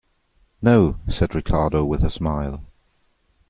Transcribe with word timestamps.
"No," 0.63 0.97
said 1.07 1.35
Ricardo, 1.35 1.85
with 1.85 2.03
a 2.03 2.09
smile. 2.09 2.63